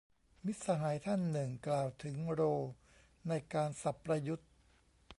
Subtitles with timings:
[0.45, 2.65] มิตรสหายท่านหนึ่ง กล่าวถึงโรล
[3.27, 4.49] ในการ สับประยุทธ์